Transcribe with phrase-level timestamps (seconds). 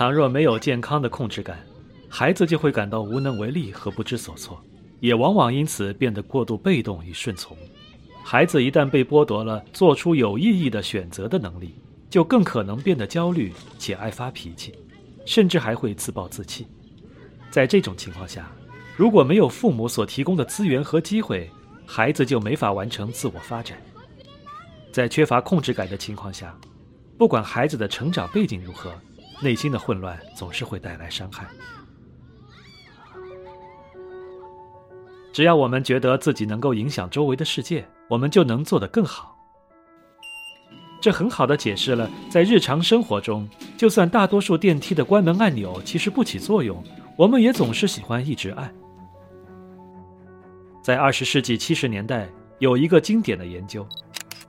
[0.00, 1.62] 倘若没有健康的控制感，
[2.08, 4.58] 孩子就会感到无能为力和不知所措，
[5.00, 7.54] 也往往因此变得过度被动与顺从。
[8.24, 11.74] 孩子一旦被剥夺了做出有意义的选择的能力，
[12.08, 14.72] 就更可能变得焦虑且爱发脾气，
[15.26, 16.66] 甚至还会自暴自弃。
[17.50, 18.50] 在这种情况下，
[18.96, 21.46] 如果没有父母所提供的资源和机会，
[21.84, 23.76] 孩子就没法完成自我发展。
[24.90, 26.58] 在缺乏控制感的情况下，
[27.18, 28.90] 不管孩子的成长背景如何，
[29.42, 31.46] 内心的混乱总是会带来伤害。
[35.32, 39.36] 只要我们觉得自己能够影响周围的世界，我们就能做得更好。
[41.00, 46.82] 这很好的解释了，在日常生活中，就算大多数电梯的关门按钮其实不起作用，
[47.16, 48.74] 我们也总是喜欢一直按。
[50.82, 53.86] 在二十世纪七十年代，有一个经典的研究：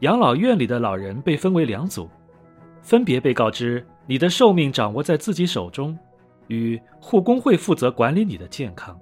[0.00, 2.08] 养老院里的老人被分为两组，
[2.86, 5.98] 分别被告知你的寿命掌握在自己手中，
[6.46, 8.96] 与护工会负责管理你的健康。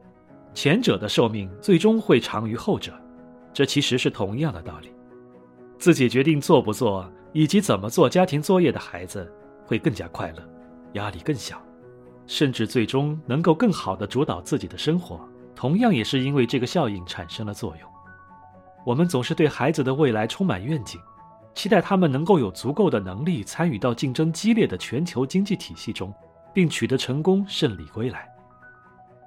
[0.55, 2.99] 前者的寿命最终会长于后者，
[3.53, 4.91] 这其实是同样的道理。
[5.77, 9.31] 自己决定做不做以及怎么做家庭作业的孩子
[9.67, 10.43] 会更加快乐，
[10.95, 11.61] 压力更小，
[12.27, 15.21] 甚至最终能够更好的主导自己的生活。
[15.55, 17.91] 同样也是因为这个效应产生了作用。
[18.87, 20.99] 我们总是对孩子的未来充满愿景，
[21.55, 26.13] 期待他们能够有足够的能力参与到竞争激烈的全球经济体系中，
[26.53, 28.29] 并取得成功，胜利归来。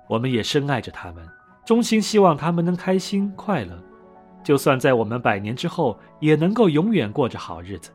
[0.10, 1.28] 我们也深爱着他们，
[1.66, 3.82] 衷心希望他们能开心快乐，
[4.44, 7.92] 就算在我们百年之后，也能够永远过着好日子。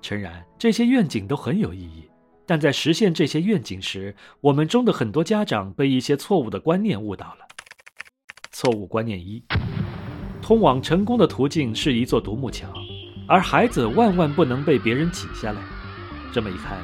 [0.00, 2.08] 诚然，这些愿景都很有意义，
[2.46, 7.46] 但在实现这些愿景时，我们中的很多家长被一些错误的观念误导了。
[8.52, 9.42] 错误观念一：
[10.40, 12.72] 通往成功的途径是一座独木桥，
[13.28, 15.60] 而孩子万万不能被别人挤下来。
[16.32, 16.78] 这么一看，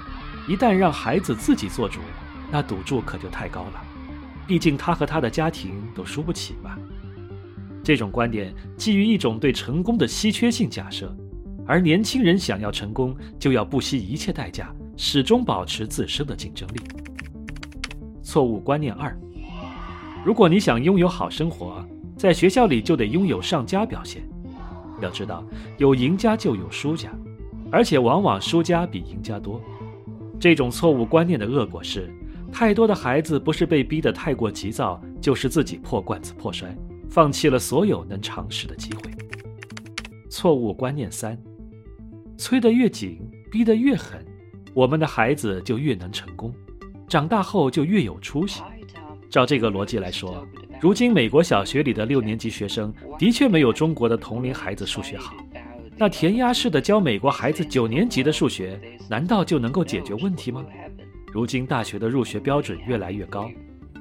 [0.46, 2.00] 一旦让孩子自己做主，
[2.52, 3.82] 那赌注可就太高了。
[4.46, 6.78] 毕竟他和他的家庭都输不起吧。
[7.82, 11.16] 这种观点基于一种对成功的稀缺性假设，
[11.66, 16.80] 而年轻人想要成功，就要不惜一切代价，始终保持自身的竞争力。
[18.22, 19.16] 错误观念二：
[20.24, 21.82] 如果你想拥有好生活，
[22.18, 24.22] 在学校里就得拥有上佳表现。
[25.00, 25.44] 要知道，
[25.78, 27.10] 有赢家就有输家，
[27.70, 29.60] 而且往往输家比赢家多。
[30.38, 32.12] 这种错误观念的恶果是。
[32.52, 36.72] 太多的孩子不是被逼得太过急躁，就是自己破罐子破摔，
[37.10, 39.10] 放弃了所有能尝试的机会。
[40.30, 41.36] 错误观念三：
[42.38, 43.18] 催得越紧，
[43.50, 44.24] 逼得越狠，
[44.72, 46.54] 我们的孩子就越能成功，
[47.08, 48.62] 长大后就越有出息。
[49.28, 50.46] 照这个逻辑来说，
[50.84, 55.34] 如今美国小学里的六年级学生的确没有中国的同龄孩子数学好。
[55.96, 58.78] 那填鸭式的教美国孩子九年级的数学，
[59.08, 60.62] 难道就能够解决问题吗？
[61.32, 63.50] 如今大学的入学标准越来越高，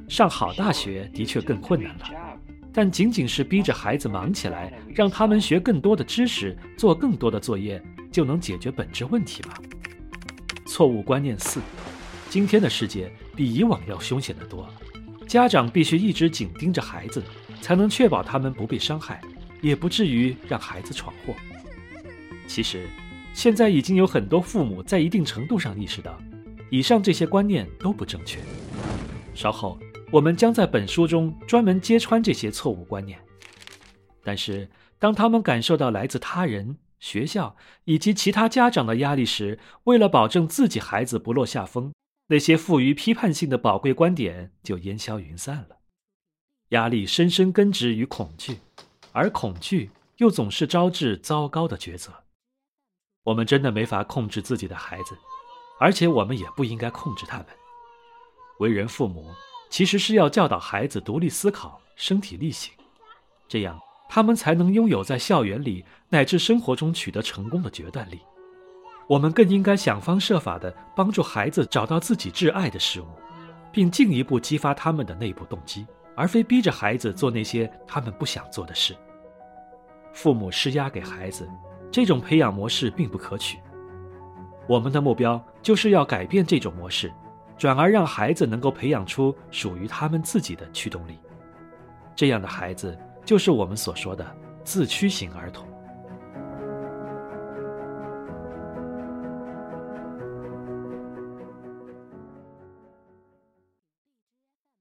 [0.09, 2.05] 上好大学的确更困难了。
[2.73, 9.53] 但仅仅是逼着孩子忙起来，让他们学更多的知识，做更多的作业，就能解决本质问题吗？
[10.65, 11.61] 错误观念四：
[12.29, 14.67] 今天的世界比以往要凶险得多，
[15.27, 17.23] 家长必须一直紧盯着孩子，
[17.61, 19.21] 才能确保他们不被伤害，
[19.61, 21.33] 也不至于让孩子闯祸。
[22.47, 22.87] 其实，
[23.33, 26.17] 现在已经有很多父母在一定程度上意识到。
[26.69, 28.39] 以上这些观念都不正确。
[29.33, 29.77] 稍后
[30.11, 33.19] 我们将在本书中专门揭穿这些错误观念。
[34.23, 34.69] 但是，
[34.99, 37.55] 当他们感受到来自他人、学校
[37.85, 41.93] 以及其他家长的压力时，为了保证自己孩子不落下风，
[42.33, 45.77] 那些富于批判性的宝贵观点就烟消云散了。
[46.69, 48.57] 压力深深根植于恐惧，
[49.11, 52.11] 而恐惧又总是招致糟糕的抉择。
[53.25, 55.15] 我们真的没法控制自己的孩子。
[55.79, 57.47] 而且我们也不应该控制他们。
[58.59, 59.31] 为人父母，
[59.69, 62.73] 其实是要教导孩子独立思考、身体力行，
[63.47, 63.79] 这样
[64.09, 68.21] 他们才能拥有在校园里乃至生活中取得成功的决断力。
[69.07, 73.07] 我们更应该想方设法地帮助孩子找到自己挚爱的事物，
[73.71, 75.85] 并进一步激发他们的内部动机，
[76.15, 78.95] 而非逼着孩子做那些他们不想做的事。
[80.13, 81.49] 父母施压给孩子，
[81.91, 83.57] 这种培养模式并不可取。
[84.67, 87.11] 我们的目标就是要改变这种模式，
[87.57, 91.19] 转而让孩子能够培养出属于他们自己的驱动力。
[92.15, 94.25] 这样的孩子就是我们所说的
[94.63, 95.67] 自驱型儿童。